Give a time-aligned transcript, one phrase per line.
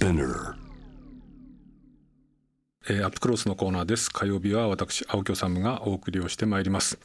[0.00, 0.59] Spinner
[2.90, 4.10] えーアップクロスのコーナーです。
[4.10, 6.98] 火曜日は私青木治がお送りをしてまいります、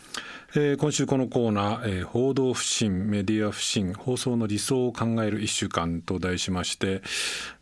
[0.55, 7.03] えー今週このコーナー、えー報道不信メディア不信放送の理想を考える1週間と題しまして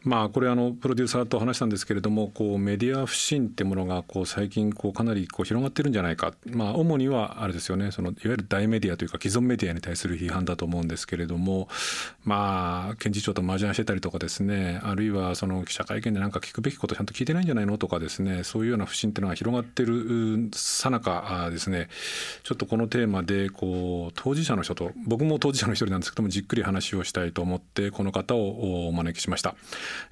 [0.03, 6.33] まあこれあのプロデューサーと話したんですけれどもこうメディア不信ってものがこう最近こうかなりこう広がってるんじゃないか。
[6.45, 11.67] まあ主にはあれですよねそのいわゆる大メディアというか既存メディアに対する批判だと思うんですけれども
[12.23, 21.89] まあ検事長と麻雀してたりとかですねあるいはその記者会見でなんか聞くべきことちゃんと聞いてないんじゃないのとかですですねそういうような不信っていうのが広がってるさなかですね
[22.43, 29.55] ちょっとこのテーマでこう当事者の人と僕も当事者の一人なんですけどもじっくり話をしたいと思ってこの方をお招きしました、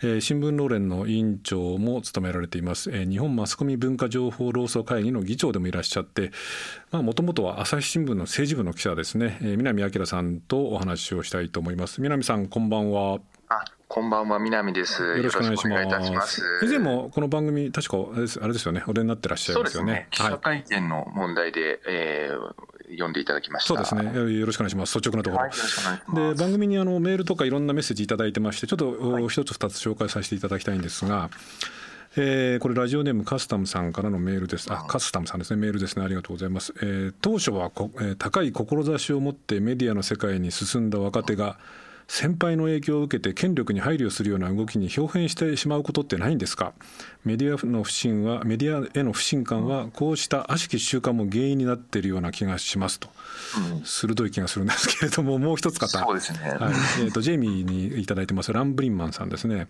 [0.02, 6.32] えー新聞労連の委員長も務められています、えー日本マスコミ文化情報労組会議の議長でもいらっしゃって
[6.92, 12.02] もともとは朝日新聞の政治部の記者ですね、えー南明さんとお話をしたいと思います。
[12.02, 13.20] 南さんこんばんは、
[13.94, 15.04] こんばんは、南です。
[15.04, 16.42] よろしくお願いします。
[16.64, 17.98] 以前もこの番組、確か
[18.42, 20.08] あれですよね、お出になってらっしゃいまよねね。。
[20.12, 22.56] 記者会見の問題で、えー
[22.92, 23.68] 読んでいただきました。
[23.70, 24.38] そうですね。
[24.40, 24.98] よろしくお願いします。
[24.98, 25.40] 率直なとこ
[26.14, 26.32] ろ。
[26.34, 31.30] で番組にあのメールとかいろんなメッセージいただいてまして、ちょっとお一つ二つ紹介させていただきたいんですが。
[32.16, 34.72] えーこれラジオネームカスタムさんからのメールです。
[34.72, 35.62] あ、カスタムさんですね。
[35.62, 36.04] メールですね。
[36.06, 36.74] ありがとうございます。
[36.82, 41.58] えー当初はこ、えー高い志を持ってメディアの世界に進んだ若手が
[42.14, 46.74] 先輩の影響を受けて権力に配慮するような動きに表変してしまうことってないんですか？
[47.24, 53.08] メディアの不信はメディアへの不信感はこうした悪しき習慣も原因になっているような気がしますと、
[53.86, 55.88] 鋭い気がするんですけれどももう一つ方。
[56.00, 56.40] そうですね。
[56.40, 56.74] はい。
[57.00, 59.68] えー、と ジェイミーにいただいてますランブリンマンさんですね。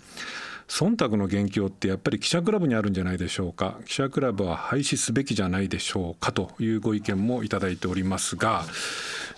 [0.68, 3.78] 忖度の元凶ってやっぱり記者クラブにあるんじゃないでしょうか？
[3.86, 6.32] 記者クラブは廃止すべきじゃないでしょうか？
[6.32, 8.66] というご意見もいただいておりますが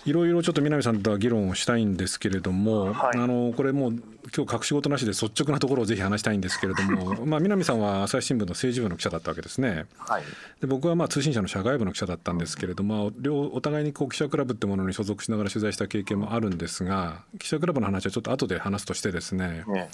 [0.06, 4.02] いろいろちょっと南さんとは議論をしたいんですけれども、はいあのこれもう
[4.34, 9.86] 今日隠し事なしで率直なところをぜひ話したいんですけれども まあ南さんは朝日新聞の政治部の記者だったわけですね。
[9.98, 10.22] はい。
[10.60, 19.88] で僕はまあ通信社の社外部の記者だったんですけれども、両お互いにこう記者クラブってものに所属しながら取材した経験もあるんですが記者クラブの話はちょっと後で話すとしてですねね、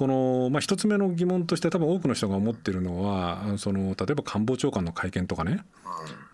[0.00, 5.62] この、まあ、一つ目の疑問として多分多くの人が思ってるのはその例えば官房長官の会見とかね。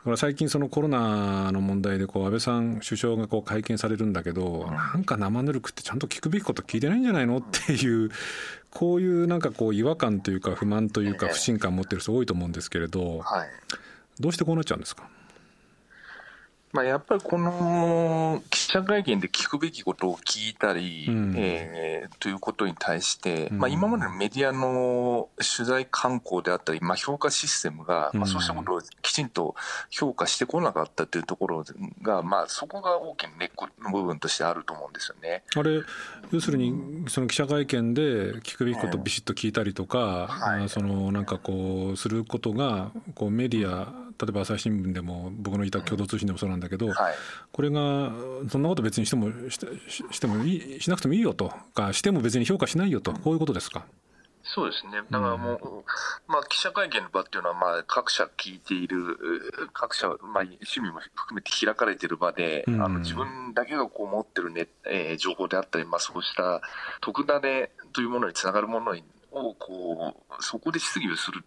[0.04, 7.38] これ最近そのコロナの問題でこう安倍さん首相がこう会見されるんだけどなんか生ぬるくってちゃんと聞くべきこと聞いてないんじゃないの？
[7.38, 8.10] っていう
[8.71, 11.33] こういうなんかこう違和感というか不満というかええ。
[11.33, 13.48] 不信感持ってる人多いと思うんですけれどはい。
[14.21, 15.09] どうしてこうなっちゃうんですか？
[16.76, 21.34] まあ、やっぱりこの記者会見で聞くべきことを聞いたり、うん。
[21.34, 23.59] えーということに対して、うん。
[23.59, 28.20] まあ、今までのメディアの取材慣行であったり、まあ、評価システムが、うん。
[28.20, 29.54] まあ、そうしたことをきちんと
[29.91, 31.65] 評価してこなかったというところ
[32.03, 35.44] が、まあ、そこが大きな根っこの部分としてあると思うんですよね。
[35.54, 35.81] あれ
[36.31, 40.65] 要するにその記者会見で聞くべきことをビシッと聞いたりとか、はい。
[40.65, 47.15] あそのなんかこうすることがこうメディア例えば朝日新聞でも僕のいた共同通信でもそうなんだけど、はい。
[47.53, 48.12] これが
[48.49, 51.53] そんなこと別にしてもしてししてもいいしなくてもいいよと。
[51.75, 53.12] かしても別に評価しないよと。
[53.12, 53.87] こういうことですか？
[54.49, 55.03] そうですね。
[55.10, 55.84] だからもう、
[56.31, 59.16] まあ、記者会見の場っていうのは、まあ、各社聞いている、う
[59.72, 62.81] 各社、まあ、趣味も含めて開かれている場で、うん。
[62.81, 66.62] あの、自分だけがこう持ってるね、えー情報であったり、まあ、そうした
[67.00, 68.94] 特ダネというものにつながるもの
[69.33, 71.43] を、こう、そこで質疑をする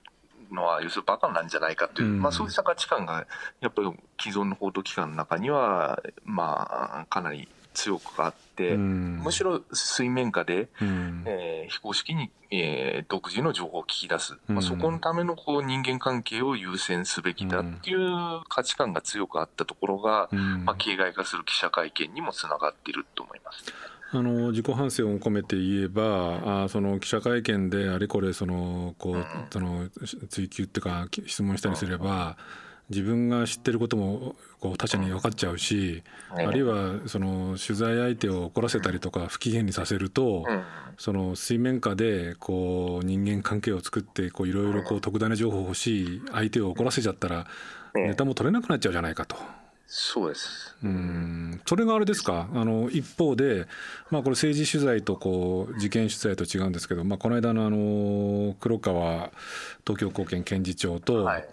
[0.51, 2.21] のは、要するにバカなんじゃないかという、うん。
[2.21, 3.27] まあ、そうした価値観が、
[3.61, 9.19] やっぱり既存の報道機関の中には、まあ、かなり強くあって、うん。
[9.23, 11.23] むしろ水面下で、うん。
[11.25, 14.55] えー非公式に、えー独自の情報を聞き出す、うん。
[14.55, 20.65] まあ、そこのためのこう人間関係を優先すべきだっていう価値観が強くあったところが、うん。
[20.65, 23.65] まあ、形骸化する記者会見にもつながっていると思います。
[24.11, 29.87] あの自己反省を込めて言えばあその記者会見であれこれそのこうその
[30.29, 32.37] 追及っていうか質問したりすれば
[32.89, 36.03] 自分が知ってることもこう他者に分かっちゃうし、
[36.35, 40.63] ねあるいはその取材相手を怒らせたりとか不機嫌にさせると、うん
[40.99, 47.47] その水面下でこう人間関係を作ってこういろいろこう特ダネ情報欲しい相手を怒らせちゃったら
[47.93, 48.09] ね。
[48.09, 49.35] ネタも取れなくなっちゃうじゃないかと。
[49.91, 50.75] そうです。
[50.83, 52.47] うんそれがあれですか？
[52.53, 53.65] あの一方で、
[54.11, 59.31] まあ、これ政治取材とこう事件取材と違うんですけど、まあ、この間のあの黒川
[59.85, 61.47] 東京高検検事長と、はい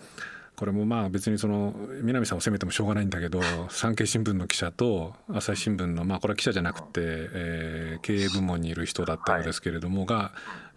[0.57, 10.33] これもまあ別にその南さんを責めてもしょうがないんだけど 産経新聞の記者と朝日新聞のまあこれは記者じゃなくて、えー経営部門にいる人だったようですけれどもが、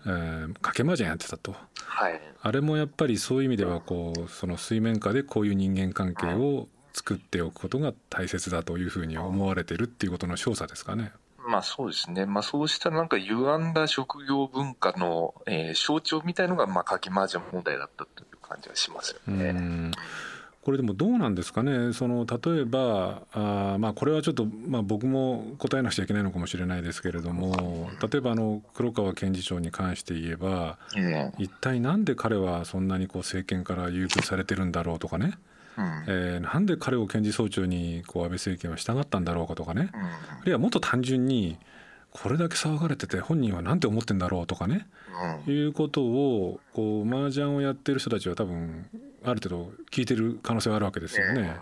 [0.05, 1.55] えー賭け麻雀やってたと。
[1.85, 2.21] はい。
[2.41, 6.67] あれもやっぱりそういう意味ではこうその水面下でこういう人間関係を
[6.99, 11.13] 作っておくことが大切だというふうに思われてるっていうことの証左ですかね。
[11.47, 12.25] まあそうですね。
[12.25, 19.91] まあそうしたなんか歪んだ職業文化の、えー、象徴みたいのが、まあ、かき麻雀問題だったという感じがしますよね。
[20.61, 30.77] これでもどうなんですかね、その例えば、あまあ、これはちょっと、まあ、僕も答えなくちゃいけないのかもしれないですけれども、例えばあの黒川検事長に関して言えば、
[31.39, 35.39] 一体なんで彼はそんなにこう政権から優遇されてるんだろうとかね、
[35.79, 41.57] うん、えー、なんで彼を検事総長にこう安倍政権は従ったんだろうかとかね、うん、あるいはもっと単純に
[42.11, 44.87] これだけ騒がれてて本人は何て思ってんだろうとかね、
[45.47, 48.87] うん、いうことをこう麻雀をやってる人たちは多分
[49.23, 51.55] ある程度聞いてる可能性があるわけですよね。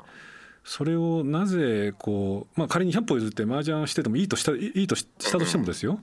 [0.64, 6.00] それをなぜこう、まあ、仮に100歩譲って麻雀しててもいいとしたいいとしたとしてもですよ、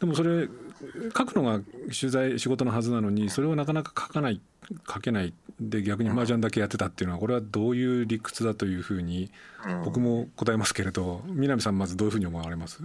[0.00, 0.48] でもそれ
[1.16, 1.60] 書くのが
[1.98, 4.40] 取材仕事のはずなのにそれをなかなか書かない
[4.92, 9.30] 書けないで逆に麻雀だけやってたっていうのはこれはどういう理屈だというふうに
[9.84, 12.82] 僕も答えますけれど南さんまずどういうふうに思われます？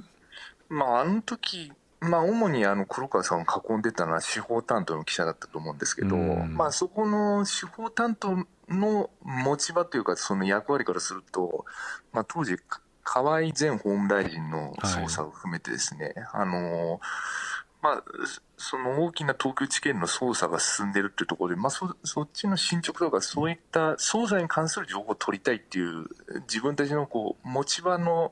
[0.69, 1.71] まああの時
[2.01, 11.65] まあ、主にあの黒川さんを囲んでたのは司法担当の記者だったと思うんですけど、まあ、そこの司法担当の持ち場というか、その役割からすると、
[12.13, 12.57] まあ、当時、
[13.03, 16.99] 河井前法務大臣の捜査を含めてですね、はい、あの
[17.85, 18.03] まあ、
[18.57, 26.07] その大きな東京地検の捜査が進んでるっていうところで、まあそ、そっちの進捗とか、そういった捜査に関する情報を取りたいっていう、
[26.47, 28.31] 自分たちのこう持ち場の、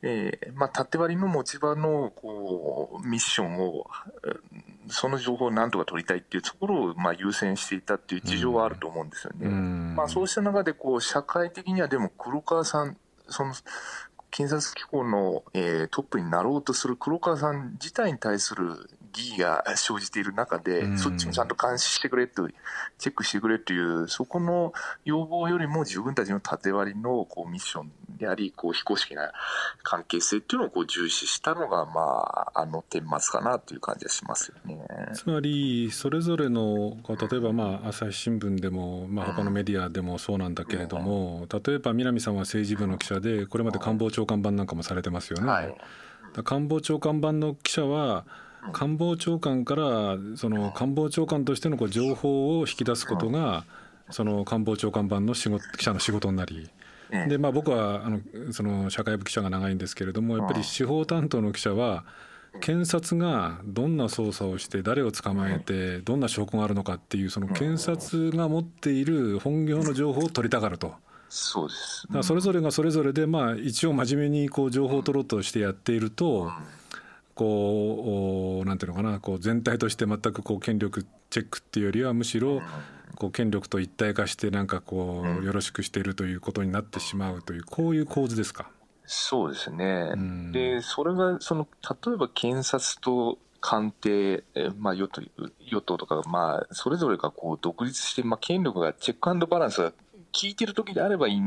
[0.00, 3.86] えー、まあ、縦割りの持ち場の、こう、ミッションを、
[4.88, 9.48] その情報をなんとか取りたいっていうところを、まあ、優先していたっていう事情はあると思うんですよね。
[9.50, 12.96] まあ、そうした中で、こう、社会的にはでも黒川さん、
[13.28, 13.52] その、
[14.36, 22.48] 検察機構の、え、トップになろうとする黒川さん自体に対する疑義が生じている中で、うん、そっちもちゃんと監視してくれと、
[22.98, 24.72] チェックしてくれという、そこの
[25.04, 29.32] 要望よりも自分たちの縦割りのこうミッションであり、こう非公式な
[29.82, 32.00] 関係性っていうのをこう重視したのが、ま
[32.54, 34.78] あ、あの顛末かなという感じはしますよね。
[35.14, 45.46] つまり、それぞれの、例えばまあ朝日新聞でも、まあ他のメディアでもそうなんだけれども、例えば南さんは政治部の記者で、これまで官房長官版なんかもされてますよね。
[45.46, 45.74] はい、
[46.44, 48.26] 官房長官版の記者は、
[48.72, 53.64] 官房長官からその官房長官としてのこう情報を引き出すことが
[54.10, 56.70] その官房長官版の仕事記者の仕事になり。
[57.28, 58.20] でまあ、僕はあの
[58.50, 62.04] その社会部記者が長いんですけれどもやっぱり司法担当の記者は
[62.60, 70.94] 検察がどんな捜査をして誰を捕まえてどんな証拠があるのかっていうその検察が持っている本業の情報を取りたがると。
[71.28, 76.52] そうです、それぞれがそれぞれでまあ一応真面目にこう情報を取ろうとしてやっていると、
[77.36, 82.62] こうなんていうのかなこう全体として全くこう権力チェックっていうよりはむしろ
[83.14, 88.70] こう権力と一体化してなんかこうよろしくしているということになってしまうというこういう構図ですか？
[89.04, 91.68] そうですね、うん、でそれがその
[92.04, 94.44] 例えば検察と官邸、
[94.78, 95.22] まあ、与党
[95.60, 99.96] 与党とか、まあ、それぞれがこう独立して、まあ、権力がチェックアンドバランスが効
[100.44, 101.40] いてる時であればいい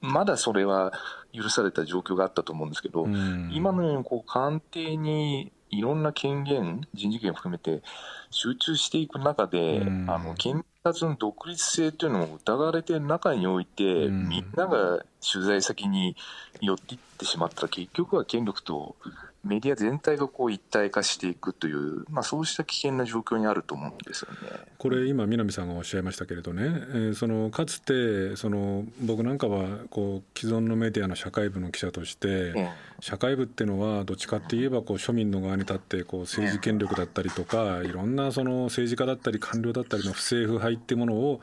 [0.00, 0.92] まだそれは
[1.32, 7.82] 許された状況があったと思うんですけど、うん、今のようにこう官邸にいろんな権限、人事権を含めて
[8.30, 16.16] 集中していく中で、うん、あの検察の独立性というのを疑われている中において、うん、みんなが取材先に
[16.60, 18.96] 寄っていってしまったら、結局は権力と
[19.42, 24.38] メディア全体がこう一体化していくという、まあ、そうした危険な状況にあると思うんですよね。
[24.76, 32.70] これ、今、南さんがおっしゃいましたけれどね、えー、そのかつてその僕なんかはこう既存のメディアの社会部の記者として、
[33.00, 41.40] 社会部っていうのは、どっちかって言えばこう庶民の側に立ってこう政治権力だったりとか、いろんなその政治家だったり官僚だったりの不正腐敗っていうものを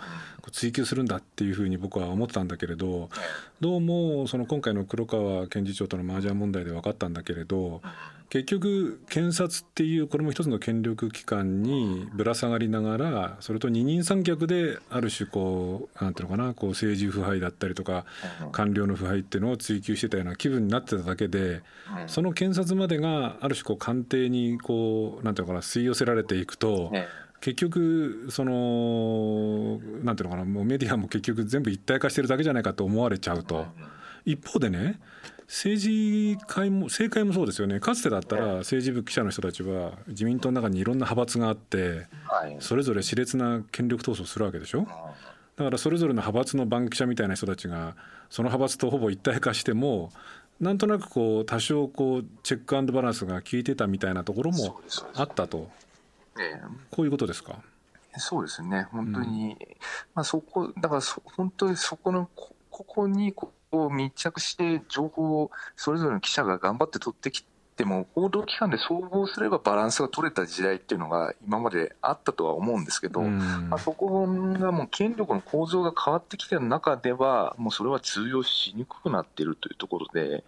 [0.52, 3.10] 追及するんだっていうふうに僕は思ってたんだけれど、
[3.60, 7.82] どうもその今回の黒川検事長との麻雀問題で分かったんだけれど、
[8.30, 18.06] 結局検察っていうこれも一つの権力機関にぶら下がりながらそれと二人三脚である種こうなんていうのかなこう政治腐敗だったりとか
[18.52, 21.62] 官僚の腐敗っていうのを追及してたような気分になってただけで
[22.08, 26.92] その検察までがある種こう官邸にこうなんていうのかな吸い寄せられていくと
[27.40, 33.68] 結局そのなんていうのかなもうメディアも結局全部一体化してるだけじゃないかと思われちゃうと。
[34.26, 35.00] 一方でね
[35.48, 37.80] 政治会も政界もそうですよね。
[37.80, 42.08] かつてだったら政治部記者の人たちは自民党の中にいろんな派閥があって
[42.60, 44.86] それぞれ熾烈な権力闘争するわけでしょ？
[45.56, 47.96] だからそれぞれの派閥の番記者みたいな人たちが
[48.30, 50.12] その派閥とほぼ一体化しても
[50.60, 54.82] なんとなくこう多少こうチェックアンドバランスが効いてたみたいなところも
[55.16, 55.70] あったと。
[56.92, 57.56] こういうことですか？
[58.18, 58.88] そうですね。
[58.92, 59.58] 本当に、うん、
[60.14, 63.34] まあそこだから本当にそこのここに
[63.72, 67.44] を密着して情報をそれぞれの記者が頑張って取ってき
[67.76, 80.44] ても報道機関で総合すればバランスが取れた時代っていうのが今まであったとは思うんですけど、まあ、そこがもう権力の構造が変わってきてる中ではもうそれは通用しにくくなっているというところで。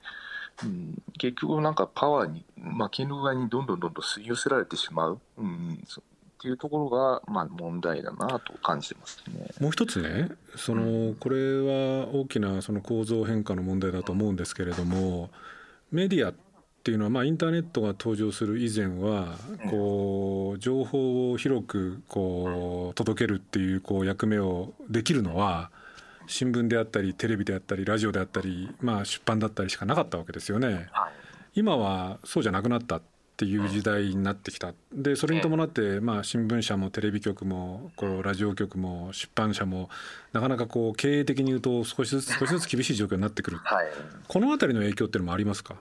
[0.62, 5.82] うん、結局なんかパワーに、まあ、権力側にどんどんどんどん吸い寄せられてしまう、うん、
[6.40, 9.52] っていうところが、まあ、問題だなと感じてますね。
[9.60, 15.30] もう一つねその、これは大きなその構造変化の問題だと思うんですけれども
[15.92, 16.34] メディアっ
[16.82, 19.36] ていうのは、まあ、インターネットが登場する以前は
[19.70, 25.72] こう情報を広くこう届けるっていうこう役目をできるのは
[26.26, 30.88] 新聞であったりテレビであったりラジオであったり、まあ、出版だったりしかなかったわけですよね。
[31.54, 32.98] 今はそうじゃなくなった。
[32.98, 33.02] っ
[33.40, 34.74] ていう時代になってきた。
[34.92, 39.90] でそれに伴って、まあ、新聞社もテレビ局もこうラジオ局も出版社も
[40.34, 43.88] なかなかこう経営的に言うと少しずつ少しずつ厳しい状況になってくる、はい、
[44.28, 45.76] この辺りの影響っていうのもありますか？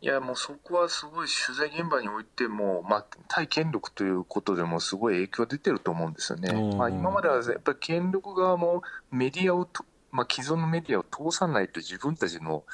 [0.00, 6.52] いやもうそこはすごい取材現場においても、まあ、対権力ということでもすごい影響出てると思うんですよね。
[6.76, 9.68] まあ、今まではやっぱり権力側もメディアを
[10.10, 12.64] まあ、既存のメディアを通さないと自分たちの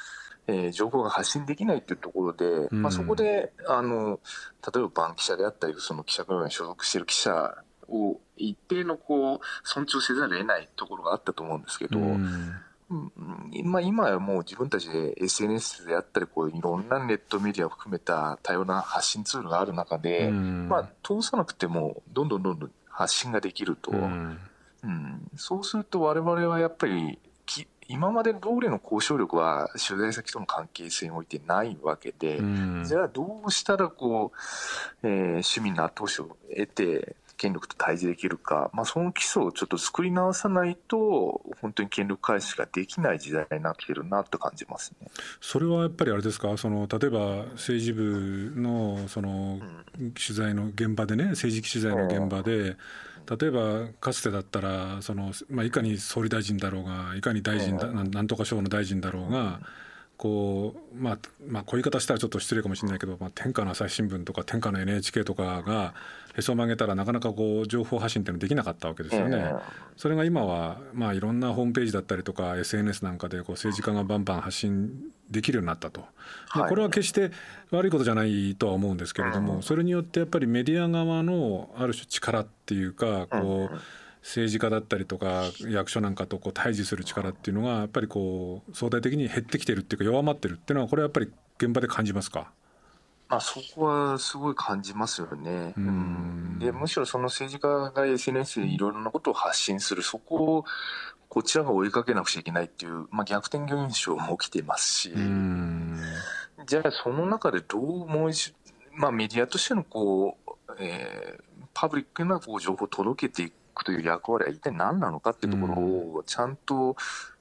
[0.47, 4.19] えー、情報が発信できないというところで、まあ、そこであの
[4.73, 7.55] 例えばバン記者であったりその記者クラブに所属している記者
[7.87, 12.55] を一定のこう尊重せざるを得ないところがあったと思うんですけど、うん。
[13.63, 24.37] まあ、今はもう自分たちで SNS であったりこういろんなネットメディアを含めた多様な発信ツールがある中で、まあ、通さなくてもどんどんどんどん発信ができると、うん、
[25.37, 27.17] そうすると我々はやっぱり
[27.91, 34.31] 今まで通りの交渉力は取材先との関係性においてないわけで、うん、じゃあどうしたらこ
[35.03, 45.07] う、えー、市民の後押しを得て、権力と対峙できるか、まあ、その基礎をちょっと作り直さないと、本当に権力回使ができない時代になっているなと感じますね。
[45.41, 47.19] それはやっぱりあれですか、その例えば
[47.53, 49.59] 政治部のその
[49.97, 52.77] 取材の現場でね、政治取材の現場で、うん
[53.29, 59.61] 例えばかつてだったらその、まあ、いかに総理大臣だろうがいかに大臣だ、なんとか省の大臣だろうが
[60.21, 65.95] こう、まあ、まあこういう言い方したらちょっと失礼かもしれないけど、まあ、天下の朝日新聞とか天下の NHK とかが
[66.37, 69.51] へそを曲げたらなかなかこう情報発信っていうのできなかったわけですよね。
[69.97, 74.91] それが今は、まあ、いろんなホームページだったりとか SNS なんかでこう政治家がバンバン発信
[75.31, 76.01] できるようになったと、
[76.53, 77.31] まあ、これは決して
[77.71, 83.79] 悪いことじゃないとは思うんですけれども、それによってやっぱりメディア側のある種力っていうかこう
[84.21, 92.51] 政治家だったりとか役所なんかとこう対峙する力っていうのがやっぱりこう相対的に減ってきてるっていうか弱まってるっていうのはこれはやっぱり現場で感じますか？
[93.29, 95.73] まあ、そこはすごい感じますよね。
[95.77, 100.65] うん、でむしろその政治家が SNS でいろいろなことを発信するそこを
[101.29, 105.13] こちらが追いかけなくちゃいけないっていう、まあ、逆転現象も起きてますし、
[106.65, 108.53] じゃあその中でどうもう一、
[108.93, 113.53] まあ、メディアとしてのこう、えー、パブリックなこう情報を届けていく
[113.85, 115.73] という役割は一体何なのかっていうところ
[116.19, 116.95] をちゃんと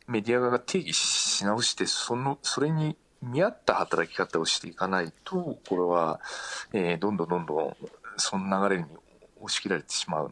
[0.06, 6.20] メディア側が定義し直してそのそれに見合った働き方をしていかないとこれは、
[6.72, 7.76] えー、どんどんどんどん
[8.16, 8.88] その流れに
[9.40, 10.30] 押し切られてしまう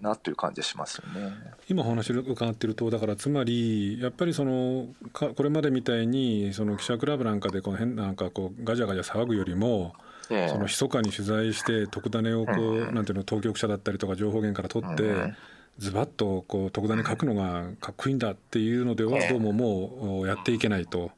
[0.00, 1.32] なという感じはしますよね。
[1.68, 9.94] 今お話を伺っているとだからつまりやっぱりそのこれまでみたいにその記者クラブなんかでこの変なんかこうガジャガジャ騒ぐよりも、
[10.30, 15.34] えその密かに取材して特ダネをこう、なんていうの当局者だったりとか情報源から取って、
[15.78, 21.10] ズバッとこう特ダネ書くのがかっこいいんだっていうのではどうももうやっていけないと。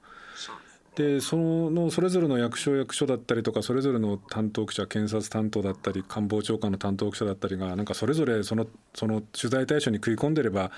[0.95, 10.71] でそのそれぞれの役所役所だったりとかそれぞれの担当記者検察担当だったり官房長官の担当記者だったりがなんかそれぞれそのその取材対象に食い込んでれば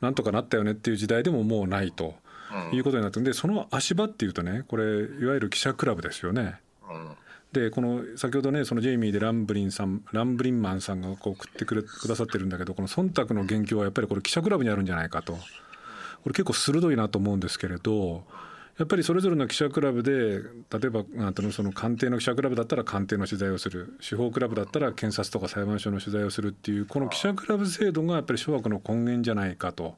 [0.00, 2.14] なんとかなったよねっていう時代でももうないと
[2.72, 6.60] いうことになってでその足場っていうとねこれいわゆる記者クラブですよね。
[7.52, 15.38] でこの先ほどねそのジェイミーでランブリンさんランブリンマンさんがこう送ってくれくださってるんだけどこの忖度の言及はやっぱりこれ記者クラブにあるんじゃないかとこ
[16.26, 18.24] れ結構鋭いなと思うんですけれど。
[18.78, 20.40] やっぱりそれぞれの記者クラブで
[20.70, 29.96] 例えばなんていうのその官邸の記者クラブだったら官邸の取材をする司法クラブだったら検察とか裁判所の取材をするっていうこの記者クラブ制度がやっぱり諸悪の根源じゃないかと。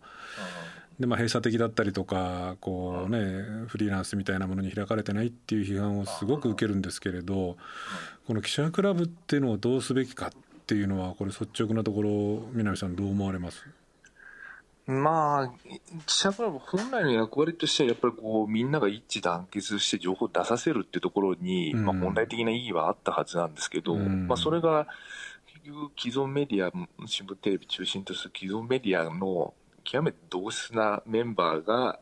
[1.01, 3.19] でまあ、閉鎖的だったりとかこう、ね、
[3.67, 7.57] フリーランスみたいなものに開かれてないっていう批判をすごく受けるんですけれど
[8.27, 10.31] この記者クラブっていうのをどうすべきかっ
[10.67, 13.67] ていうのはこれ率直なところ南さんどう思われます？
[14.87, 15.53] まあ、
[16.05, 24.89] 記者クラブ本来の役割としては、やっぱりこう、みんなが一致団結して情報を出させるっていうところに、うん、まあ本来的な意義はあったはずなんですけど、うん、まあそれが、
[25.47, 26.73] 結局既存メディア、
[27.07, 32.01] 新聞テレビ中心とする既存メディアの極めて同質なメンバーが、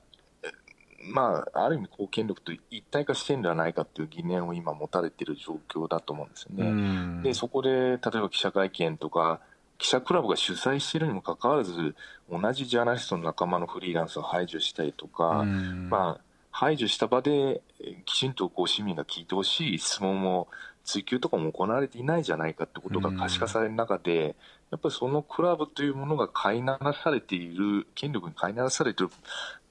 [1.10, 7.22] まあ、ある意味、貢献力と一体化してるんではないかという疑念を今、持たれている状況だと思うんですよね。
[7.22, 9.40] で、そこで、例えば記者会見とか、
[9.78, 11.94] 記者クラブが主催しているにもかかわらず、
[12.30, 16.20] 同じジャーナリストの仲間のフリーランスを排除したりとか、まあ、
[16.50, 17.62] 排除した場で
[18.04, 20.48] きちんとこう市民が聞いてほしい質問も
[20.82, 24.34] 追及とかも行われていないじゃないかってことが可視化される中で、
[24.70, 29.12] やっぱりそのクラブというものが飼いならされている、権力に飼いならされている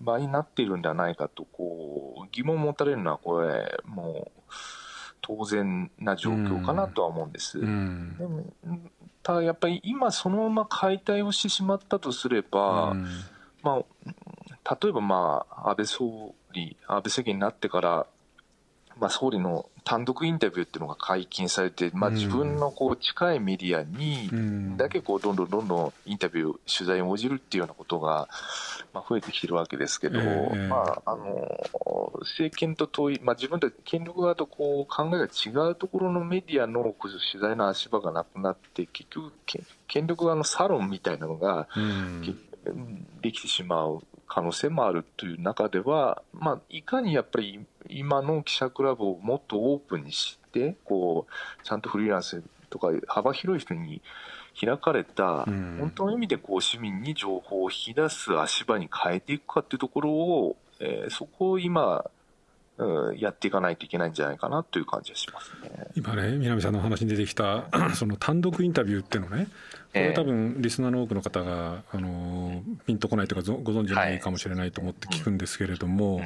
[0.01, 4.51] 場合になっているんではないかと、こう、疑問を持たれるのは、これ、もう、
[5.21, 7.59] 当然な状況かなとは思うんです。
[7.59, 8.45] でも
[9.23, 12.95] ただやっぱり今そのまま解体をしてしまったとすれば、
[13.61, 13.83] ま
[14.63, 18.07] あ、例えばまあ、安倍総理、安倍政権になってから、
[18.99, 28.27] まあ、総理の単独インタビューっていうのが解禁されて、まあ、自分のこう近いメディアにだけこうどんどんどんどんインタビュー、取材に応じるっていうようなことが、
[28.93, 31.63] まあ、増えてきてるわけですけど、まあ、あの
[32.21, 39.31] 政権と遠い、まあ、自分たち権力側とこう考えが違うところのメディアの取材の足場がなくなって、結局、
[39.87, 41.67] 権力側のサロンみたいなのが、
[43.21, 54.01] できてしまう可能性もあるという中では、まあ、いかにやっぱり今の記者クラブをもっとオープンにしてこうちゃんとフリーランスとか幅広い人に
[54.59, 62.03] 開かれた、本当の意味でこう市民に情報を引き出す足場に変えていくかっていうところを、えー、そこを今
[63.17, 65.87] やっていかないといけないんじゃないかなという感じがしますね。
[65.95, 67.65] 今ね、南さんの話に出てきた
[67.95, 69.47] その単独インタビューっていうのね、
[69.93, 76.21] これ多分リスナーの多くの方があのピンとこないというかご存じないかもしれないと思って聞くんですけれども、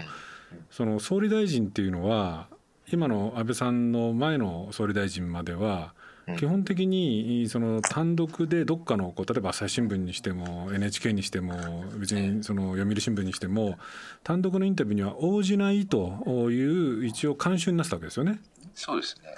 [0.70, 2.48] その総理大臣っていうのは
[2.92, 5.94] 今の安倍さんの前の総理大臣までは
[6.38, 13.78] 基本的にその単独でどっかのこう例えば朝日新聞にしても NHK にしても別にその読売新聞にしても
[14.24, 18.40] 単独のインタビューには応じないという一応慣習になってたわけですよね。
[18.74, 19.30] そうですね。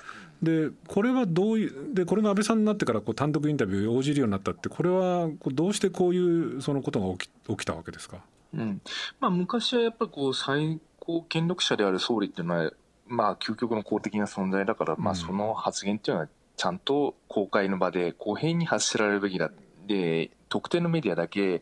[0.41, 8.17] でこれはどういうでこれが安倍さんになってからこう単独インタビュー応じるようになったってこれはどうしてこういうそのことが起き起きたわけですか、
[8.53, 8.81] うん。
[9.19, 12.71] まあ、昔はやっぱりこう最高権力者である総理っていうのは、
[13.07, 19.51] まあ、究極の公的な存在だから、まあ、その発言っていうのはちゃんと公開の場で公平に発せられるべきだ。
[19.87, 21.61] で特定のメディアだけ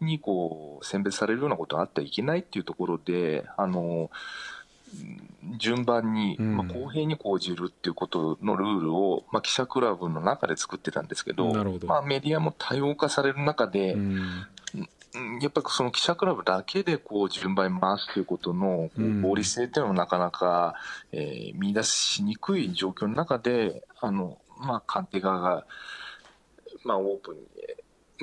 [0.00, 4.10] にこう選別されるようなことがあってはいけないっていうところであの
[5.56, 11.46] 順番に、まあ、公平に講じるっていうことのルールを、まあ、記者クラブの中で作ってたんですけど
[11.86, 13.96] まあ、メディアも多様化される中で、
[15.40, 18.90] やっぱりその記者クラブだけでこう順番に回すということの
[19.22, 20.74] 合理性っていうのもなかなか、
[21.12, 25.66] えー、見出しにくい状況の中で、あの、まあ、官邸側が、
[26.84, 27.36] まあ、オープン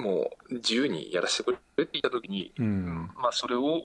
[0.01, 3.83] に、もう自由にやらせてくれって言ったときに、うん、まあ、それを、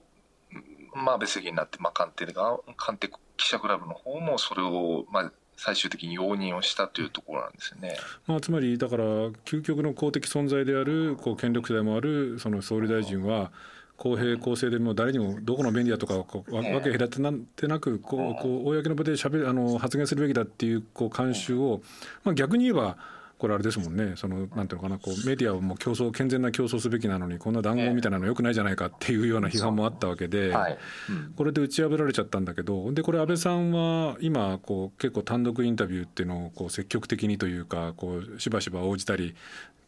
[0.94, 9.04] まあ、別席になって、まあ、官邸が、官邸記者クラブの方もそれを、まあ、最終的に容認をしたというところなんですよね、まあ、つまりだから
[9.44, 13.50] 究極の公的存在であるこう権力者でもあるその総理大臣は
[13.96, 21.80] 公平公正でも誰にもどこの便利だとかこうわけ隔てなんてなくこうこう公の場でしゃべあの発言するべきだっていうこう慣習を、
[22.24, 22.96] まあ、逆に言えば
[23.44, 24.14] これあれですもんね。
[24.16, 24.98] そのなんていうのかな。
[24.98, 30.78] こうメディアをもう競争健全な競争すべきなのにこんな談合みたいなのよくないじゃないかっていうような批判もあったわけで、はい。
[31.11, 39.35] うん、これで打ち破られちゃったんだけどでこれ安倍さんは今こう結構単独インタビューっていうのをこう積極的にというかこうしばしば応じたり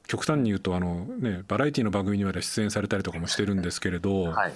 [0.07, 4.53] 極端に言うとあの、ね、バラエティの番組にまで出演されたりとかもしてるんですけれど、はい、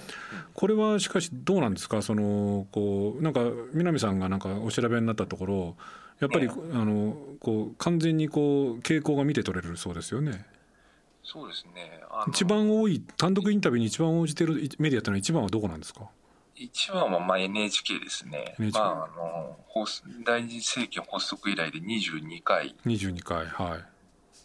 [0.53, 2.01] これはしかしどうなんですか？
[2.01, 3.41] そのこうなんか
[3.73, 5.75] 南さんがなんかお調べになったところ
[6.21, 10.45] やっぱり、あのこう完全にこう傾向が見て取れるそうですよね。
[11.23, 11.99] そうですね。
[12.29, 16.09] 一番多い単独インタビューに一番応じてるメディアってのは一番はどこなんですか？
[16.55, 19.57] 一番はまあ NHK ですね、まあ、あの
[20.25, 22.75] 第二次政権発足以来で22回。
[22.85, 23.90] 22回はい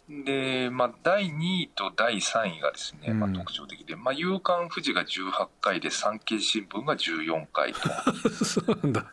[0.09, 7.79] で、まあ、第2位と第3位がですね、まあ、特徴的で、うん、まあ、夕刊富士が18回で、産経新聞が14回と。
[8.45, 9.05] そうなんだ。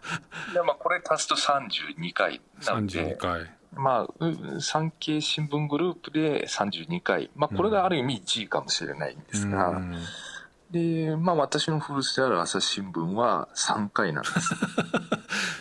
[0.53, 3.17] で、まあ、これ足すと32回なんで。
[3.17, 3.51] 32回。
[3.73, 7.31] まあ、産経新聞グループで32回。
[7.35, 9.97] まあ、これがある意味1位かもしれないんですが、うん
[10.75, 14.55] で、まあ私の古巣である朝日新聞は3回なんです。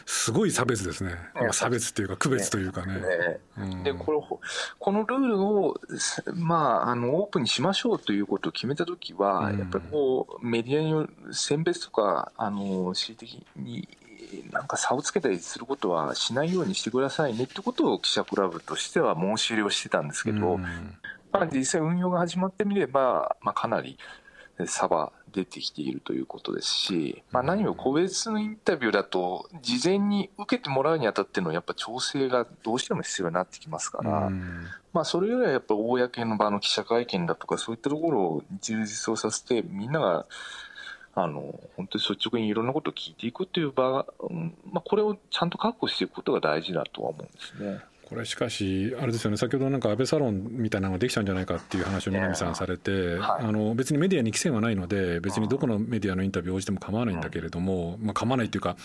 [0.25, 1.15] すごい差別ですね。
[1.35, 2.95] まあ、差別っていうか区別というかね。
[2.95, 4.39] ねうん、で、これ、
[4.79, 5.79] このルールを、
[6.33, 13.87] まあ、あの、オープンにしましょうということを決めたときは、うん、やっぱりこう、メディアによる選別とか、あの、恣意的に
[14.51, 20.61] なんか差をつけたりすることはしないようにしてくださいねってことを記者クラブとしては申し入れをしてたんですけど、うん、
[21.31, 23.97] まあ、実際運用が始まってみれば、まあ、かなり
[24.65, 34.31] 差は出てきているということですし、まあ、何も個別のインタビューだと、事前に受けてもらうにあたってのやっぱ調整がどうしても必要になってきますから、
[34.93, 40.25] まあ、それよりはやっぱ公の場の記者会見だとか、そういったところを充実をさせて、みんなが
[41.15, 47.81] あの本当に率直にいろんなことを聞いていくっていう場、うんまあ、これをちゃんと確保していくことが大事だとは思うんですね。
[48.13, 58.77] これしかし、あれですよね、先ほどなんか安倍サロンみたいなのができたんじゃないかっていう話を南さんされて、はい、あの別にメディアに規制はないので、別にどこのメディアのインタビューを応じても構わないんだけれども、まあ、構わないっていうか、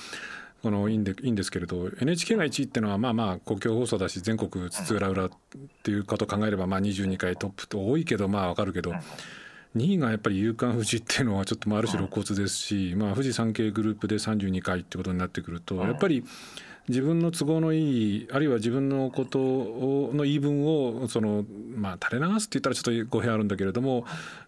[0.62, 5.38] このいいんでいいんですけれど NHK が1位っていうのはまあまあ公共放送だし全国津々浦々っ
[5.84, 8.92] ていうことを考えればまあ22回トップと多いけどまあわかるけど。
[9.76, 16.24] 2位がやっぱり夕刊富士っていうのはちょっとある種露骨ですしまあ富士山系グループで32回ってことになってくるとやっぱり。
[16.88, 21.44] 自分の都合のいいあるいは自分のことの言い分をその、
[21.76, 24.04] まあ、垂れ流すって言ったらちょっと語弊あるんだけれども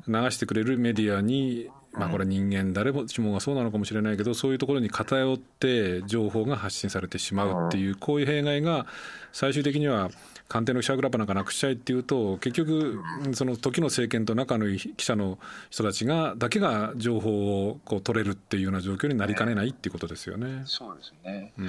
[0.08, 8.86] 流してくれるメディアにまあこれ人間誰しもがそうなのかもしれないけどそういうところに偏って情報が発信されてしまうっていうこういう弊害が
[9.32, 10.10] 最終的には
[10.48, 13.00] 官邸の記者クラブなんかなくしちゃいっていうと結局
[13.32, 15.38] その時の政権と仲のいい記者の
[15.70, 20.62] 人たちがだけが情報をこう取れるっていうような状況になりかねないっていうことですよね。
[20.66, 21.68] そうですね、うん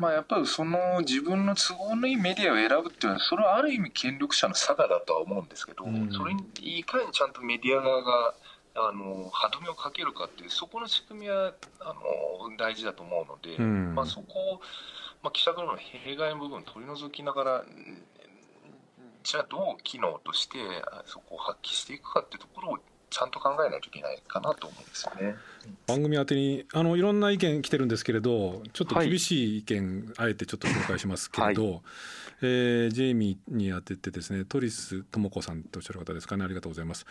[0.00, 8.34] まあ、やっぱりその自分の都合のいいメディアを選ぶっていうのはそれはある意味権力者の差がだとは思うんですけど、うん、それにいかにちゃんとメディア側が
[8.76, 14.60] あの歯止めをかけるかっていうそこの仕組みはあの大事だと思うので、うん、まあ、そこを、
[15.22, 17.64] まあ、記者からの弊害の部分を取り除きながら
[19.22, 20.56] じゃあどう機能として
[21.04, 22.78] そこを発揮していくかっていうところを
[23.10, 25.36] ちゃんと考えないといけないかなと思うんですよね。
[25.86, 31.80] 番組宛てにあのいろんな意見来てるんですけれどちょっと厳しい意見、はい、あえてちょっと紹介しますけれど、はい、
[32.42, 36.44] えー、ジェイミーに当ててですねトリス智子さんとおっしゃる方ですかね。
[36.44, 37.04] ありがとうございます。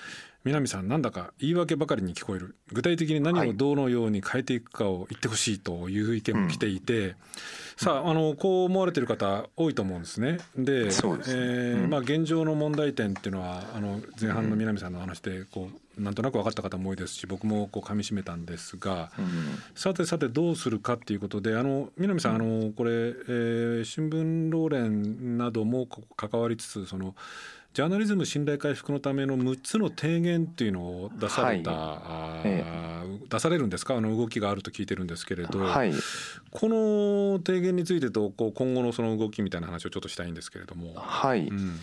[0.46, 2.56] 南さんなんだか言い訳ばかりに聞こえる。
[2.72, 7.16] 具体的に何をどのように変えていくかを言ってほしいという意見も来ていて、はい、
[7.82, 10.40] さああのこう思われてる方多いと思うんですね。
[10.58, 19.26] で、ね、えー、まあ、現状の問題点っていうのはあの前半の南さんの話でこうなんとなく分かった方も多いですし僕もこう噛みしめたんですが、うん、
[19.76, 25.88] さてさてどうするかっていうことであの南さん、あのこれ、えー、新聞労連なども
[26.18, 27.16] 関わりつつその
[27.74, 32.48] ジャーナリズム信頼回復のための6つの提言っていうのを出された、はい。
[32.48, 33.96] ええ、出されるんですか？
[33.96, 35.94] あの動きがあると聞いてるんですけれど、はい、
[36.52, 40.94] この提言についてとこう今後のその動きみたいな話をちょっとしたいんですけれども。
[40.96, 41.80] はい、うん。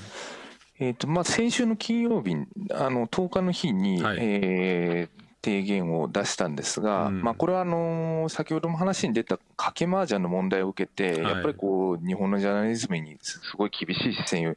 [0.79, 2.35] えーとまあ、先週の金曜日、
[2.75, 14.57] あの10日の日に、はい、えー、提言を出したんですが、うん、まあ、これはあの先ほども話に出た賭け麻雀の問題を受けて、やっぱりこう日本のジャーナリズムにすごい厳しい視線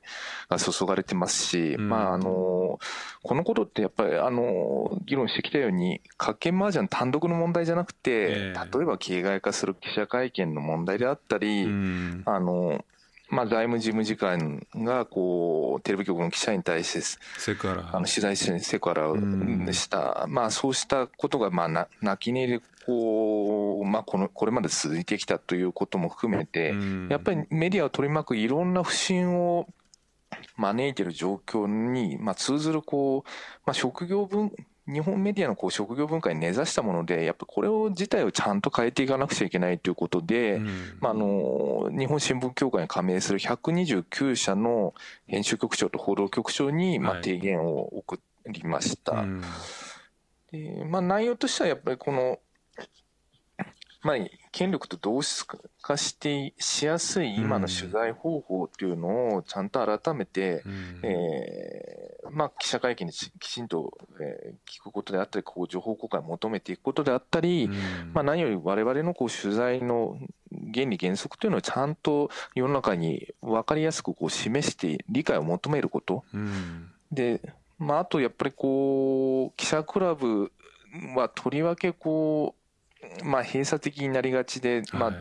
[0.49, 2.79] が注がれてますし、うん、まあ、あの
[3.21, 12.83] このことってやっぱりあの議論してきたように、賭け麻雀単独の問題じゃなくて、えー、例えば形骸化する記者会見の問題であったり、うん、あの
[13.29, 17.89] まあ、財務事務次官がこうテレビ局の記者に対してセクハラ。
[17.93, 19.15] あの取材してセクハラを
[19.71, 26.73] した、まあ、そうしたことがまあな泣き寝入りこう、まあ、このこれまで続いてきたということも含めて、
[27.09, 29.67] やっぱりメディアを取り巻くいろんな不信を
[30.57, 33.29] 招いている状況に、まあ、通ずるこう、
[33.65, 34.51] まあ、職業分
[34.91, 40.67] 日本メディアのこう職業文化に根ざしたもので、やっぱこれを自体をちゃんと変えていかなくちゃいけないということで、うん、
[40.99, 44.93] まあ、あの日本新聞協会に加盟する129社の
[45.27, 49.13] 編集局長と報道局長にまあ提言を送りました。
[49.13, 49.41] はいうん、
[50.51, 52.39] でまあ、内容としてはやっぱりこの
[54.01, 54.15] まあ、
[54.51, 55.45] 権力と同質
[55.81, 67.73] 化してしやすい今の取材方法っていうのをちゃんと改めて、うん、えー、まあ、記者会見できちんと、えー、聞くことであったり、こう情報公開を求めていくことであったり、うん、
[68.13, 70.17] まあ、何より我々のこう取材の
[70.73, 76.23] 原理原則というのをちゃんと世の中に分かりやすくこう示して理解を求めること。
[76.33, 77.39] うん、で、
[77.77, 80.51] まあ、あとやっぱりこう、記者クラブ
[81.15, 82.58] はとりわけこう、
[83.23, 85.13] まあ、閉鎖的になりがちで、まあ、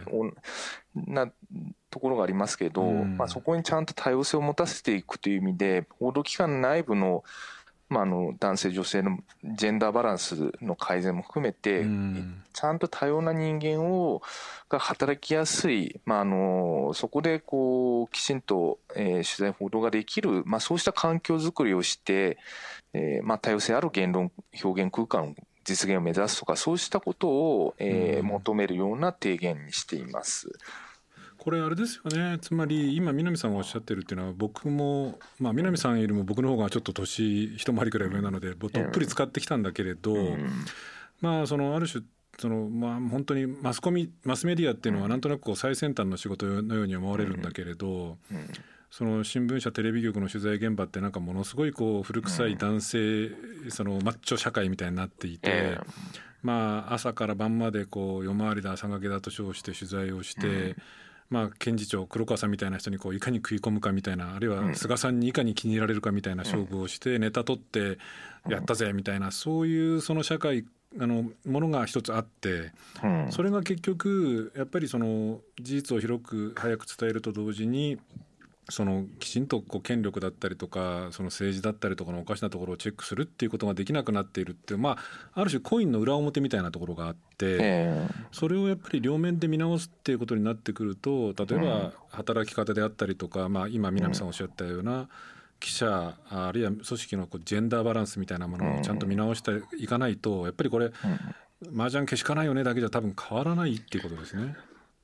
[0.94, 1.30] な
[1.90, 7.24] ところがありますけど、まあ、そこにちゃんと多様性を持たせていくという意味で、報道機関内部の,、
[7.88, 11.86] まあ、あの男性、女性のジェンダーバランスの改善も含めて、
[12.52, 14.22] ちゃんと多様な人間を
[14.68, 22.38] が働きやすい、まあ、あのそこでこうきちんと、えー、取材、報道ができる、まあ、そうした環境づくりをして、
[22.92, 24.30] えーまあ、多様性ある言論、
[24.62, 25.34] 表現空間
[25.68, 30.48] 実現を目指すとか、そうしたことを、えー、求めるような提言にしています。
[31.36, 32.38] これあれですよね。
[32.40, 40.14] つまり今南さんがおっしゃってるっていうのは僕も、まあ、南さんよりも僕の方がちょっと年一回りくらい上なのでどっぷり使ってきたんだけれど、
[41.20, 42.02] まあそのある種
[42.38, 48.18] そのまあ本当にマスコミマスメディアっていうのはなんとなくこう最先端の仕事のように思われるんだけれど、
[48.90, 53.30] その新聞社テレビ局の取材現場ってなんかものすごいこう古臭い男性、
[53.68, 55.78] そのマッチョ社会みたいになっていて、
[56.42, 60.76] まあ朝から晩までこう夜回りだ朝がけだと称して取材をして。
[61.30, 67.98] まあ、検事長黒川さんみたいな人にこういかに食い込むかみたいなあるいは菅さんにいかに気に入られるかみたいな勝負をしてネタ取って
[68.48, 70.64] やったぜみたいなそういうその社会
[70.98, 72.72] あのものが一つあって、
[73.28, 77.98] それが結局やっぱりその事実を広く早く伝えると同時に
[78.70, 87.96] そのきちんとこう権力だったりとかその政治だったりとかのおかしなところをチェックするっていうことができなくなっているっていうまあある種コインの裏表みたいなところがあって、
[88.30, 95.08] それをやっぱり両面で見直すっていうことになってくると例えば働き方であったりとか、まあ、今南さんおっしゃったような
[95.60, 100.92] 記者あるいは組織のこうジェンダーバランスみたいなものをちゃんと見直していかないとやっぱりこれ
[101.74, 104.54] 麻雀けしかないよねだけじゃ多分変わらないっていうことですね。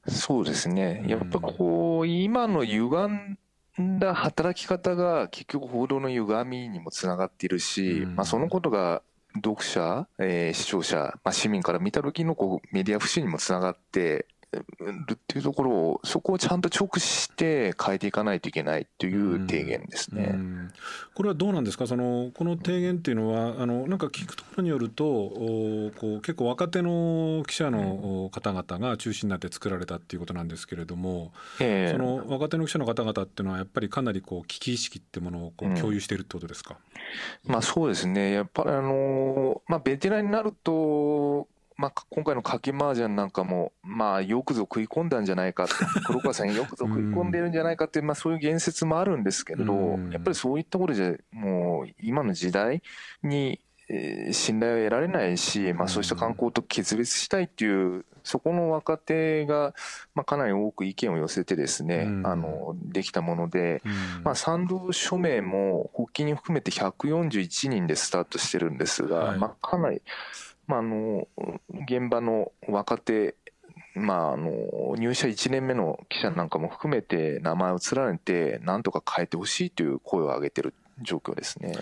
[0.06, 1.02] そうですね。
[1.06, 3.38] やっぱこう、今の歪ん
[3.78, 9.02] だ働き方が結局報道の歪みにもつながっているし、うん、まあ、そのことが
[9.34, 20.34] 読者、えー、視聴者、まあ、市民から見た時のこうメディア不信にもつながってるっていうところをそこをちゃんと直視して変えていかないといけないという提言ですね。
[21.14, 21.86] これはどうなんですか？
[21.86, 36.76] そのこの提言っていうのはあのなんか聞くところによるとおこう結構若手の記者の方々が中心になって作られたっていうことなんですけれども、えー、その若手の記者の方々っていうのはやっぱりかなりこう危機意識ってものをこう共有しているってことですか、
[37.46, 38.32] うん、まあそうですね。
[38.32, 45.66] やっぱりあのまあベテランになるとまあ、今回の賭け麻雀なんかも、まあ、よくぞ食い込んだんじゃないか
[46.06, 52.82] 黒川さんよくぞ食い込んでるんじゃないかっていう、まあ、そういう言説もあるんですけれど、やっぱりそういったことじゃ、もう、今の時代
[53.22, 59.74] に、えー、信頼を得られないし、まあ、そうした観光と決別したいっていう、そこの若手が、
[60.14, 63.82] まあ、かなり多く意見を寄せてですね、あの、できたもので、
[64.22, 70.00] まあ、賛同署名も、発起人含めて141人でスタートしてるんですが、まあ、かなり、
[70.66, 71.28] まあ、あの
[71.86, 73.34] 現場の若手、
[73.94, 81.74] まあ、あの入社1年目の記者なんかも含めて名前を連ねてなんとか変えてほしいという声を上げてる状況ですね。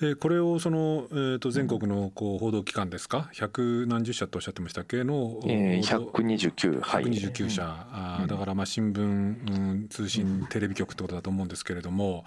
[0.00, 3.30] でこれをその、えー、と全国のこう報道機関ですか？
[3.32, 5.04] 百何十社とおっしゃってましたっけ？
[5.04, 12.24] の、えー、129, はい、129社、あだからまあ新聞、うん、通信テレビ局ってことだと思うんですけれども、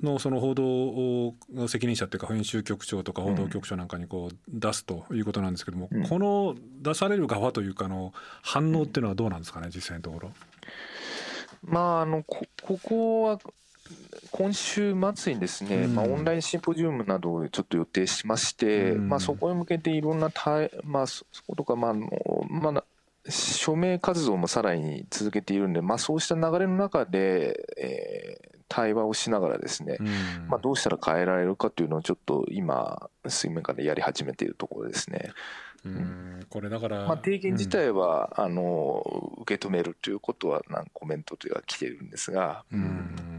[0.00, 8.12] のその報道の責任者っていうか編集局長とか報道局長なんかにこう出すということなんですけども、この出される側というかの
[8.42, 9.70] 反応っていうのはどうなんですかね？
[9.74, 10.30] 実際のところ。
[11.64, 13.38] まあ、あのこここは
[14.30, 20.30] 今週末にですね、うん、まあ、オンラインシンポジウムなどをちょっと予定しまして、うん、まあ、そこへ向けていろんな
[20.84, 22.84] まあ、そことか、まあまあ、
[23.28, 30.06] 署名活動もさらに続けているんで、まあ、そうした流れの中で、えー、対話をしながらですね、うん、
[30.48, 35.32] まあ、どうしたら変えられるかというのをちょっと今水面下でやり始めているところですね。
[35.84, 36.46] うん。
[36.48, 43.31] これだから、まあ、提言自体は、うん、あの受け止めるということはなんコメントというか来ているんですが、うん、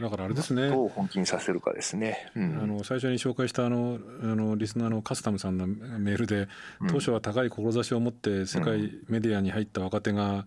[0.00, 6.48] だからあれですね、どう本気にさせるかですね、うん、あの最初に紹介したあのあのリスナーのカスタムさんのメールで、
[6.88, 10.46] 当初は高い志を持って世界メディアに入った若手が、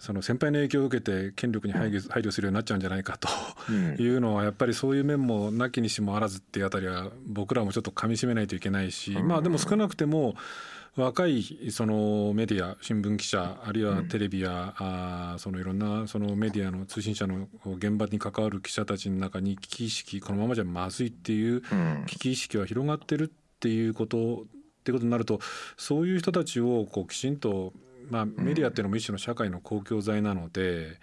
[0.00, 3.28] その先輩の影響を受けて権力に配慮配慮するようになっちゃうんじゃないかと。
[3.72, 10.34] いうのはやっぱりそういう面もなきにしもあらずっていうあたりは僕らもちょっとかみしめないといけないし、まあでも少なくても
[10.96, 14.86] 若いそのメディア新聞記者あるいはテレビや、うん、
[15.34, 21.62] あそのいろんなそのメディアの通信社の現場に関わる記者たちの中に危機意識このままじゃまずいっていう
[22.06, 24.44] 危機意識は広がってるっていうことっ
[24.84, 25.38] てことになると
[25.76, 27.74] そういう人たちをこうきちんと、
[28.08, 30.98] まあ、メディアっていうのも一種の社会の公共財なので。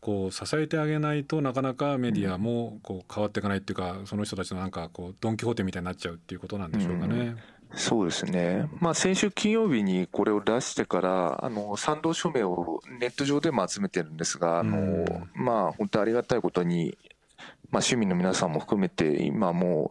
[0.00, 7.36] こう支えてあげないとなかなかメディアもこう変わっていかないっていうかその人たちのなんかこうドン・キホーテみたいになっちゃうっていうことなんでしょうかね。
[7.74, 15.04] そうですね、まあ、先週金曜日にこれを出してから、あの賛同署名をネット上でも集めてるんですが、あの
[15.34, 16.98] まあ、本当ありがたいことに、
[17.70, 19.90] まあ、市民の皆さんも含めて、今も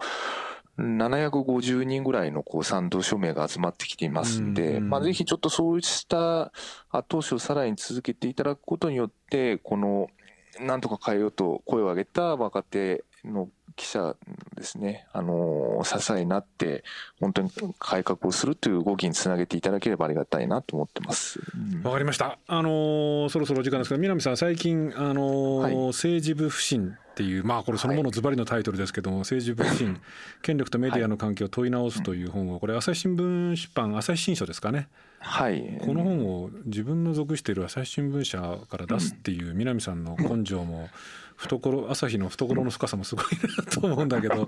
[0.78, 6.52] う、750人ぐらいのこう賛同署名が集まってきていますんで、まあ、ぜひちょっとそうした
[6.89, 10.10] 後押しをさらに続けていただくことによって、この
[10.60, 14.15] なんとか変えようと声を上げた若手の記者
[14.55, 16.84] ですね、あの、支えになって、
[17.19, 21.39] 本当に改革をするという動きにつなげていただければありがたいなと思ってます。
[21.39, 22.38] わ、うん、かりました。
[22.47, 29.99] あのそろそろ時間ですが、南さん、最近、あの、はい、政治部不信っていう、まあ、これそのものズバリのタイトルですけども、はい、政治部不信、
[30.41, 34.89] 権力とメディアの関係を問い直すという本を、これ、朝日新聞出版、朝日新書ですかね。
[35.19, 40.88] はい、この本を自分の属している朝日新聞社から出すっていう南さんの根性も
[41.39, 43.25] 懐朝日の懐の深さもすごい
[43.58, 44.47] なと思うんだけど っ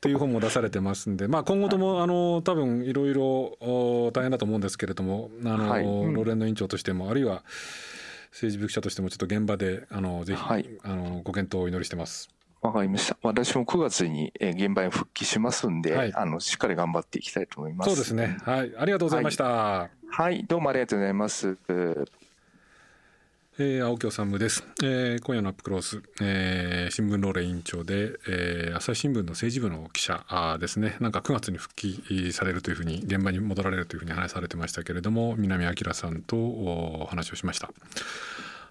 [0.00, 3.56] ていう本も出されてますんで、まあ、今後ともあの多分いろいろ
[4.12, 7.44] 大変だと思うんですけれどもあの、はい、ロレンの委員長としてもあるいは
[8.32, 12.28] 政治部記者としてもちょっと現場であのぜひ、はい、あのご検討をお祈りしてます。
[12.60, 13.16] わかりました。
[13.22, 17.90] 私も9月に現場に復帰しますんで、はい、あのしっかり頑張っていきたいと思います。
[17.90, 18.38] そうですね。
[18.42, 19.44] はい、ありがとうございました。
[19.44, 21.56] はい、はい、どうもありがとうございます。
[23.58, 30.98] えー、青木治です、えー、今夜のアップクロース、えー、新聞ローレ委員長で、えー、朝日新聞の政治部の記者ですね。
[31.00, 37.70] なんか9月に復帰されるというふうに現場に戻られるというふうに話されてましたけれども南明さんとお話をしました。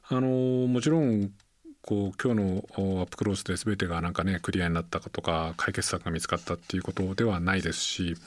[0.07, 1.31] あのもちろん
[1.81, 8.17] こう今日のアップクロースで全てがなんかねクリアになったかとか解決策が見つかったっていうことではないですし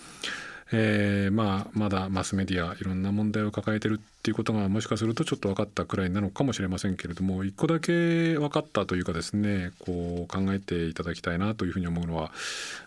[0.71, 12.31] えー、まあまだマスメディアいろんな問題を抱えてるっていうことがもしかするとちょっと分かったくらいなのかもしれませんけれども一個だけ分かったというかですねこう考えていただきたいなというふうに思うのは、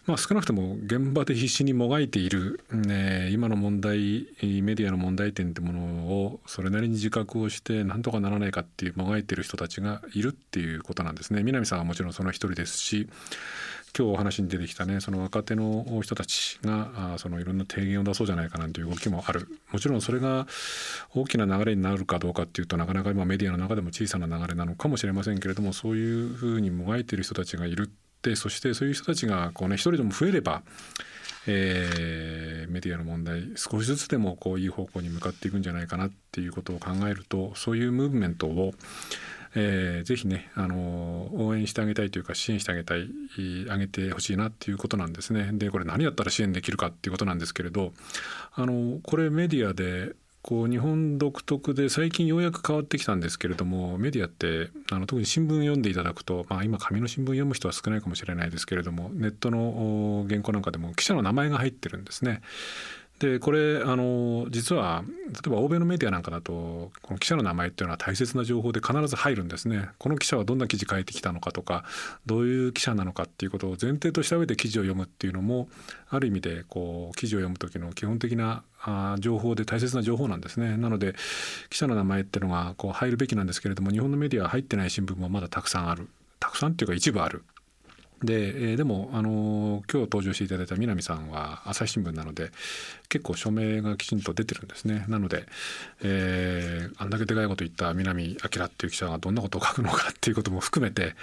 [0.05, 4.27] まあ、少なくとも現場で必死にもがいている、ね、今の問題
[4.61, 11.41] メディアの問題点ってものをそれなりに自覚をしてなんとかならないかっていうもがいてる人たちがいるっていうことなんですね。
[11.41, 13.07] 南さんはもちろんその一人ですし
[13.97, 19.47] 今日お話に出てきたねその若手の人たちがあそのいろんな提言を出そうじゃないかなんていう動きもある。
[19.71, 20.47] もちろんそれが
[21.13, 30.63] 大きな流れになるかどうかっていうとなかなか今メディアの中でも小さな流れなのかもしれませんけれどもそういうふうにもがいている人たちがいるってそしてそういう人たちがこうね一人でも増えれば
[31.47, 38.73] えー、メディアの問題少しずつでもこういい方向に向かっていくんじゃないかなっていうことを考えるとそういうムーブメントを
[39.55, 43.09] えー、ぜひね、あの応援してあげたいというか支援してあげたい
[43.69, 45.49] あげてほしいなっていうことなんですね。
[45.53, 47.93] でこれ何やったら支援できるかっていうことなんですけれど
[48.53, 62.41] あのこれメディアでこう日本独特で最近ようやく変わってきたんですけれどもメディアってあの特に新聞読んでいただくと、まあ、今紙の新聞読む人は少ないかもしれないですけれどもネットの原稿なんかでも記者の名前が入ってるんですね。
[63.21, 69.89] でこれあの実は例えば欧米のメディアなんかだとこの記者の名前っていうのは大切な情報で必ず入るんですね。
[69.99, 71.85] この記者はどんな記事書いてきたのかとか
[72.25, 75.69] どういう記者なのかっていうことを前提とした上で記事を読むっていうのも
[76.09, 80.75] ある意味でこう記事を読む時の基本的なあ情報で大切な情報なんですね。
[80.75, 81.13] なので
[81.69, 86.09] 記者の名前っていうのがこう入るべきなんですけれども日本のメディアは入ってない新聞もまだたくさんある。
[86.39, 87.43] たくさんっていうか一部ある
[88.23, 92.51] で、えー、でも、あのー、今日登場していただいた南さんは朝日新聞なので
[93.09, 95.05] 結構署名がきちんと出てるんですね。
[95.07, 95.45] なので、
[96.03, 101.15] えー、あんだけでかいこと言った南明っていう記者がどんなことを書くのかっていうことも含めて、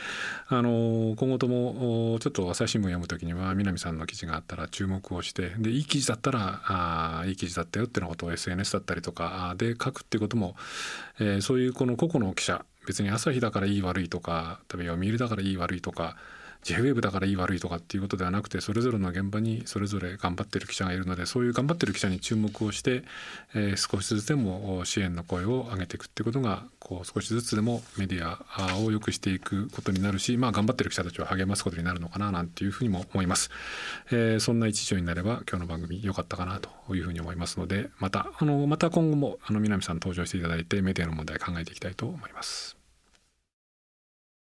[0.48, 10.56] あのー、今後ともちょっと朝日新聞読む時には南さんの記事があったら注目をしてでいい記事だったらあいい記事だったよっていうことを SNS だったりとかで書くっていうことも、
[11.20, 16.16] えー、そういうこの個々の記者別に朝日だからいい悪いとか例えば読売だからいい悪いとか
[16.62, 23.04] j w e だからいい悪いとかっていうことではなくてそれぞれの現場にそれぞれ頑張ってる記者がいるのでそういう頑張ってる記者に注目をして、
[23.54, 33.50] えー、少しずつでも支援の声を上げていくっていうことがこう少しずつでもメディアを良くしていくことになるし、まあ、頑張ってる記者たちを励ますことになるのかななんていうふうにも思います、
[34.10, 42.77] えー、そんな一助になれば今日の番組良かったかなというふうに思いますのでまたあのまた今後もあの南さん登場していただいてメディアの問題考えていきたいと思います。